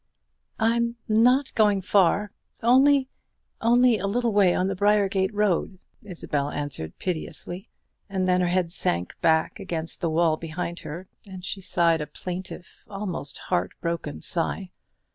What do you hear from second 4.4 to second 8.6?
on the Briargate Road," Isabel answered, piteously; and then her